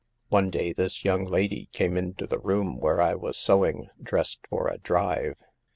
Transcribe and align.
"* 0.19 0.29
One 0.29 0.49
day 0.49 0.73
this 0.73 1.05
young 1.05 1.25
lady 1.25 1.69
came 1.73 1.95
into 1.95 2.25
the 2.25 2.39
room 2.39 2.79
where 2.79 2.99
I 2.99 3.13
was 3.13 3.37
sewing, 3.37 3.89
dressed 4.01 4.39
for 4.49 4.67
a 4.67 4.79
drive. 4.79 5.43